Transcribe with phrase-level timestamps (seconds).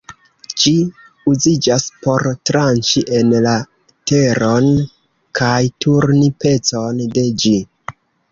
[0.61, 0.71] Ĝi
[1.31, 3.53] uziĝas por tranĉi en la
[4.13, 4.71] teron
[5.41, 7.55] kaj turni pecon de ĝi.